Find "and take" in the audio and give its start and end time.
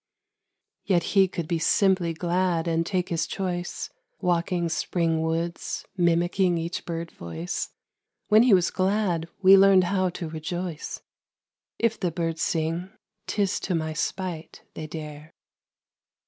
2.67-3.09